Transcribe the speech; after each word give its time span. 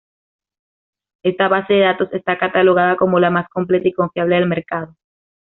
Esta 1.21 1.47
base 1.47 1.73
de 1.73 1.81
datos 1.81 2.11
está 2.13 2.35
catalogada 2.39 2.95
como 2.95 3.19
la 3.19 3.29
más 3.29 3.47
completa 3.49 3.87
y 3.87 3.93
confiable 3.93 4.37
del 4.37 4.47
mercado. 4.49 4.95